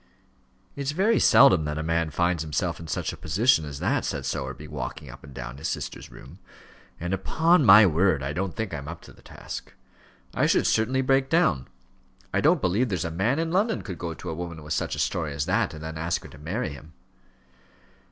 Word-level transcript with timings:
"It 0.75 0.81
is 0.81 0.93
very 0.93 1.19
seldom 1.19 1.63
that 1.65 1.77
a 1.77 1.83
man 1.83 2.09
finds 2.09 2.41
himself 2.41 2.79
in 2.79 2.87
such 2.87 3.13
a 3.13 3.17
position 3.17 3.65
as 3.65 3.77
that," 3.77 4.03
said 4.03 4.25
Sowerby, 4.25 4.67
walking 4.67 5.11
up 5.11 5.23
and 5.23 5.31
down 5.31 5.57
his 5.57 5.67
sister's 5.67 6.09
room; 6.09 6.39
"and, 6.99 7.13
upon 7.13 7.63
my 7.63 7.85
word, 7.85 8.23
I 8.23 8.33
don't 8.33 8.55
think 8.55 8.73
I 8.73 8.79
am 8.79 8.87
up 8.87 9.01
to 9.01 9.13
the 9.13 9.21
task. 9.21 9.75
I 10.33 10.47
should 10.47 10.65
certainly 10.65 11.03
break 11.03 11.29
down. 11.29 11.67
I 12.33 12.41
don't 12.41 12.61
believe 12.61 12.89
there's 12.89 13.05
a 13.05 13.11
man 13.11 13.37
in 13.37 13.51
London 13.51 13.83
could 13.83 13.99
go 13.99 14.15
to 14.15 14.29
a 14.31 14.33
woman 14.33 14.63
with 14.63 14.73
such 14.73 14.95
a 14.95 14.97
story 14.97 15.33
as 15.33 15.45
that, 15.45 15.71
and 15.71 15.83
then 15.83 15.99
ask 15.99 16.23
her 16.23 16.29
to 16.29 16.37
marry 16.39 16.69
him." 16.69 16.93